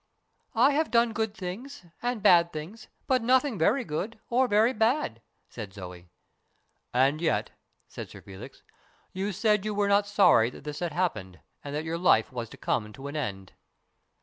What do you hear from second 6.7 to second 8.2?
And yet," said